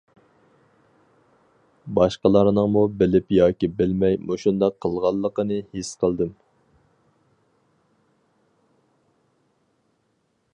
باشقىلارنىڭمۇ 1.99 2.83
بىلىپ 3.01 3.35
ياكى 3.37 3.69
بىلمەي 3.81 4.17
مۇشۇنداق 4.31 4.79
قىلغانلىقىنى 4.87 5.61
ھېس 5.77 5.93
قىلدىم. 6.05 6.35